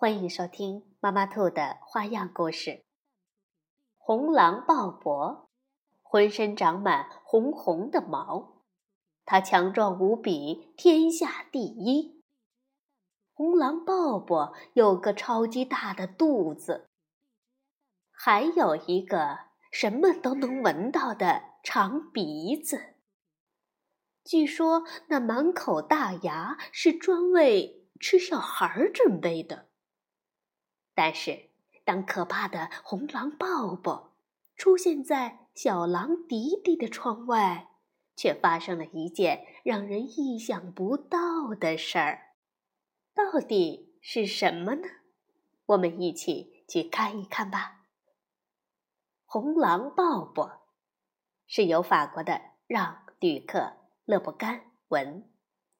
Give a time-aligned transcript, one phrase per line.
[0.00, 2.86] 欢迎收听妈妈兔的花样故事。
[3.98, 5.48] 红狼鲍勃
[6.00, 8.62] 浑身长满红红的毛，
[9.26, 12.24] 它强壮无比，天下第一。
[13.34, 16.88] 红狼鲍勃有个超级大的肚子，
[18.10, 19.40] 还有一个
[19.70, 22.94] 什么都能闻到的长鼻子。
[24.24, 29.68] 据说那满口大牙是专为吃小孩准备的。
[30.94, 31.50] 但是，
[31.84, 34.10] 当可怕的红狼鲍勃
[34.56, 37.68] 出现在小狼迪迪的窗外，
[38.16, 42.34] 却发生了一件让人意想不到的事儿。
[43.14, 44.88] 到底是什么呢？
[45.66, 47.86] 我们一起去看一看吧。
[49.24, 50.58] 红狼鲍勃
[51.46, 53.76] 是由法国的让·吕克。
[54.06, 55.30] 勒布甘文，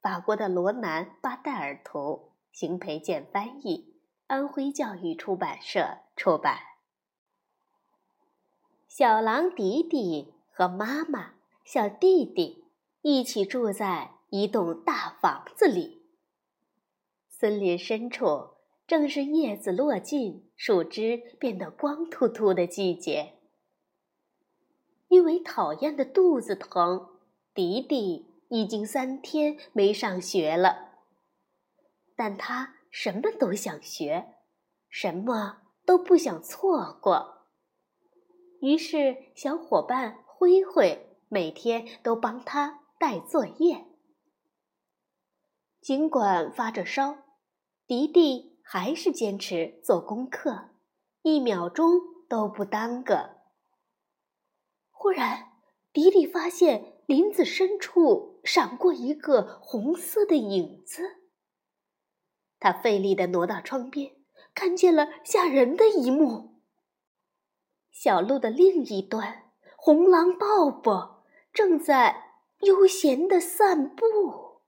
[0.00, 3.89] 法国的罗南·巴代尔图，邢培建翻译，
[4.30, 6.60] 安徽教育出版社出版。
[8.86, 11.32] 小狼迪迪和妈妈、
[11.64, 12.64] 小弟弟
[13.02, 16.02] 一起住在一栋大房子里。
[17.28, 18.50] 森林深处
[18.86, 23.34] 正是叶子落尽、树枝变得光秃秃的季节。
[25.08, 27.08] 因为讨厌的肚子疼。
[27.52, 31.00] 迪迪已经三天没上学了，
[32.14, 34.34] 但他什么都想学，
[34.88, 37.46] 什么都不想错过。
[38.60, 43.86] 于是，小伙伴灰灰每天都帮他带作业。
[45.80, 47.16] 尽管发着烧，
[47.86, 50.70] 迪迪还是坚持做功课，
[51.22, 53.38] 一秒钟都不耽搁。
[54.90, 55.52] 忽然，
[55.92, 56.96] 迪迪发现。
[57.06, 61.19] 林子深处闪过一个红色的影子，
[62.60, 64.12] 他费力地挪到窗边，
[64.54, 66.60] 看见了吓人的一幕：
[67.90, 71.22] 小路的另一端，红狼鲍勃
[71.52, 74.60] 正在悠闲地散步。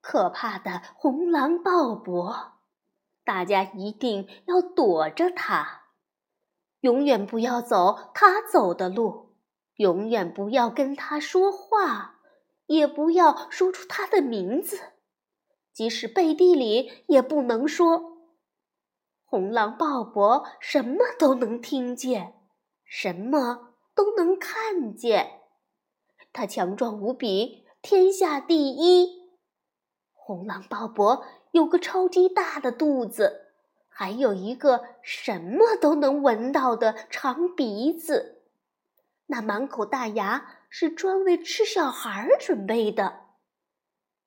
[0.00, 2.54] 可怕的红狼鲍勃，
[3.24, 5.84] 大家一定要躲着他，
[6.80, 9.30] 永远不要走他走的路。
[9.76, 12.20] 永远不要跟他说话，
[12.66, 14.78] 也不要说出他的名字，
[15.72, 18.12] 即使背地里也不能说。
[19.24, 22.34] 红狼鲍勃什么都能听见，
[22.84, 25.40] 什么都能看见。
[26.32, 29.22] 他强壮无比，天下第一。
[30.12, 33.52] 红狼鲍勃有个超级大的肚子，
[33.88, 38.42] 还有一个什么都能闻到的长鼻子。
[39.26, 43.20] 那满口大牙是专为吃小孩准备的。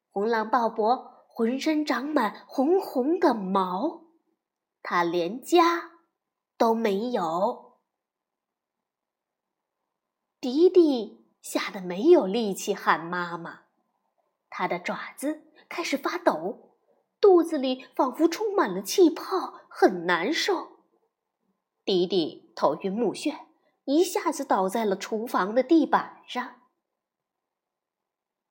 [0.09, 4.05] 红狼鲍勃浑身长满红红的毛，
[4.81, 5.91] 他连家
[6.57, 7.81] 都没有。
[10.39, 13.63] 迪迪吓得没有力气喊妈妈，
[14.49, 16.77] 他的爪子开始发抖，
[17.19, 20.85] 肚子里仿佛充满了气泡，很难受。
[21.83, 23.39] 迪迪头晕目眩。
[23.83, 26.61] 一下子倒在了厨房的地板上。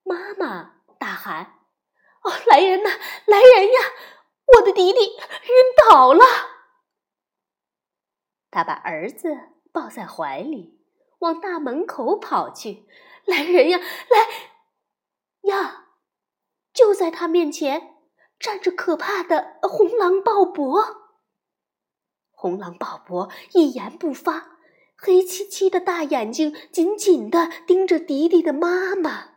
[0.03, 1.61] 妈妈大喊
[2.25, 2.91] ：“哦，来人呐，
[3.27, 3.81] 来人呀！
[4.57, 6.25] 我的迪迪晕倒了。”
[8.51, 9.37] 他把儿子
[9.73, 10.81] 抱在怀里，
[11.21, 12.87] 往大门口跑去。
[13.25, 15.87] “来人呀，来呀！”
[16.73, 17.95] 就在他面前
[18.39, 21.05] 站着可怕的红狼鲍勃。
[22.31, 24.59] 红狼鲍勃一言不发。
[24.97, 29.34] 黑漆漆的大眼睛紧紧地盯着迪迪的妈妈。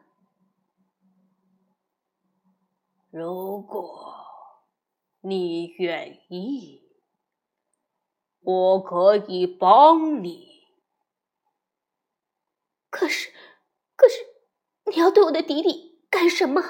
[3.18, 4.14] 如果
[5.22, 6.84] 你愿意，
[8.42, 10.68] 我可以帮你。
[12.92, 13.34] 可是，
[13.96, 14.18] 可是，
[14.86, 16.62] 你要对我的弟弟干什么？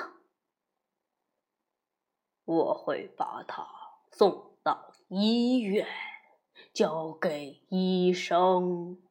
[2.46, 3.68] 我会把他
[4.14, 5.86] 送到医院。
[6.74, 9.02] 交给医生。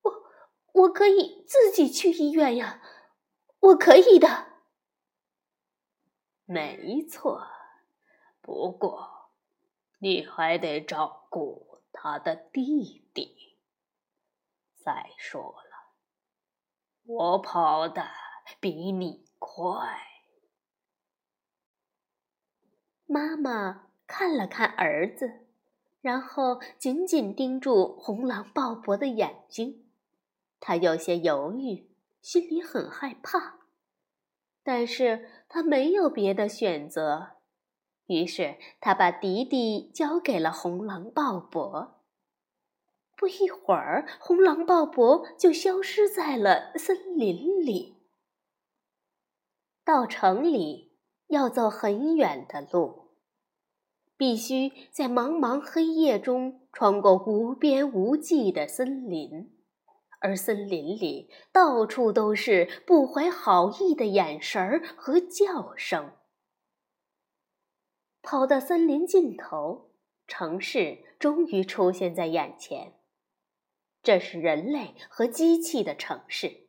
[0.00, 0.12] 我
[0.72, 2.82] 我可以自己去医院呀，
[3.60, 4.46] 我可以的。
[6.52, 7.46] 没错，
[8.42, 9.30] 不过
[10.00, 13.56] 你还得照顾他的弟弟。
[14.76, 15.94] 再说了，
[17.04, 18.04] 我跑的
[18.58, 19.70] 比你快。
[23.06, 25.46] 妈妈看了看儿子，
[26.00, 29.88] 然后紧紧盯住红狼鲍勃的眼睛。
[30.58, 31.88] 他有些犹豫，
[32.20, 33.60] 心里很害怕，
[34.64, 37.32] 但是他没有别的选择。
[38.06, 41.90] 于是他把迪迪交给了红狼鲍勃。
[43.14, 47.98] 不一会儿，红狼鲍勃就消失在了森林里。
[49.84, 50.88] 到城里。
[51.30, 53.12] 要走很远的路，
[54.16, 59.56] 必须在茫茫黑夜中穿过无边无际的森林，
[60.20, 66.12] 而森林里到处都是不怀好意的眼神儿和叫声。
[68.22, 69.90] 跑到森林尽头，
[70.26, 72.94] 城市终于出现在眼前。
[74.02, 76.68] 这是人类和机器的城市，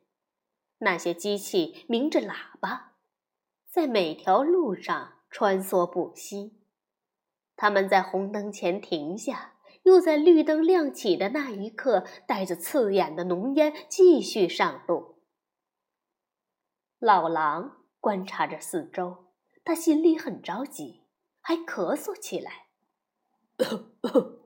[0.78, 2.96] 那些机器鸣着喇叭。
[3.70, 6.58] 在每条路上穿梭不息，
[7.56, 15.22] 他们在红灯前停下，又在绿灯亮起的那一刻，带着刺眼的浓烟继续上路。
[16.98, 19.32] 老狼观察着四周，
[19.64, 21.02] 他心里很着急，
[21.40, 22.66] 还咳嗽起来。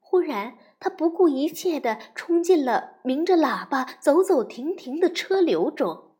[0.00, 6.16] 忽然，他不顾一切地冲进了鸣着喇叭、走走停停的车流中。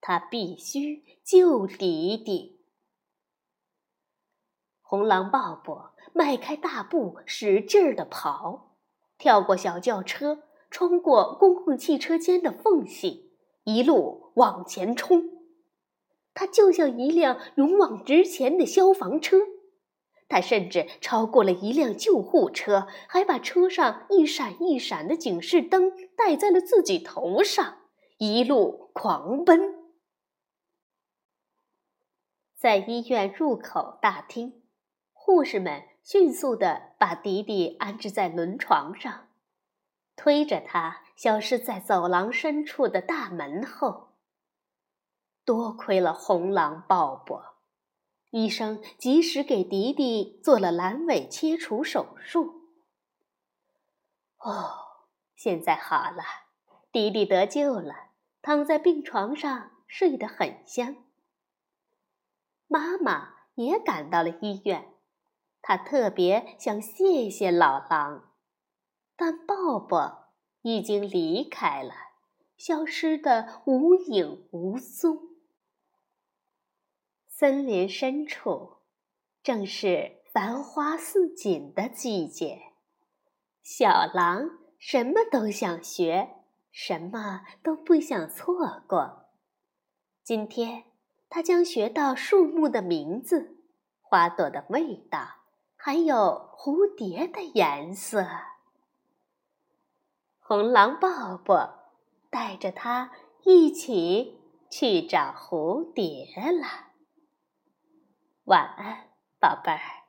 [0.00, 2.59] 他必须救迪迪。
[4.90, 8.74] 红狼鲍勃迈开大步，使劲儿地跑，
[9.18, 13.30] 跳过小轿车，穿过公共汽车间的缝隙，
[13.62, 15.22] 一路往前冲。
[16.34, 19.38] 他就像一辆勇往直前的消防车，
[20.28, 27.76] 他甚至超过了一辆救护车，还把车上一闪一闪的警示灯戴在了自己头上，
[28.18, 29.72] 一路狂奔。
[32.56, 34.59] 在医院入口大厅，
[35.22, 39.28] 护士们迅速地把迪迪安置在轮床上，
[40.16, 44.14] 推着他消失在走廊深处的大门后。
[45.44, 47.42] 多亏了红狼鲍勃，
[48.30, 52.70] 医生及时给迪迪做了阑尾切除手术。
[54.38, 55.04] 哦，
[55.36, 56.24] 现在好了，
[56.90, 58.08] 迪迪得救了，
[58.40, 60.96] 躺在病床上睡得很香。
[62.66, 64.94] 妈妈也赶到了医院，
[65.62, 68.32] 他特别想谢谢老狼，
[69.16, 70.24] 但鲍勃
[70.62, 71.92] 已经离开了，
[72.56, 75.18] 消失的无影无踪。
[77.28, 78.78] 森林深处，
[79.42, 82.60] 正是繁花似锦的季节，
[83.62, 86.36] 小狼什么都想学，
[86.70, 89.30] 什么都不想错过。
[90.22, 90.84] 今天。
[91.32, 93.56] 他将学到树木的名字、
[94.00, 95.39] 花朵的味道，
[95.82, 98.26] 还有蝴蝶的颜色。
[100.38, 101.92] 红狼抱抱
[102.28, 103.10] 带着他
[103.44, 104.38] 一起
[104.70, 106.90] 去找蝴蝶了。
[108.44, 109.08] 晚安，
[109.40, 109.99] 宝贝儿。